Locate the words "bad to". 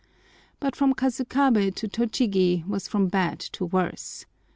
3.07-3.65